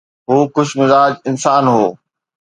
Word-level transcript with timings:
هو 0.29 0.37
خوش 0.53 0.69
مزاج 0.79 1.13
انسان 1.29 1.63
هو. 1.73 1.85